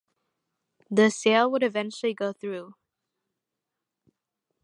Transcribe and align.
The 0.89 1.11
sale 1.11 1.51
would 1.51 1.61
eventually 1.61 2.15
go 2.15 2.33
through. 2.33 2.73